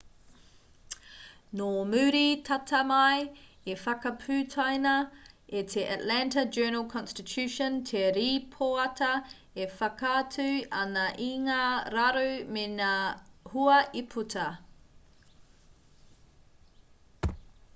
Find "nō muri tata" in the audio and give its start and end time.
1.59-2.77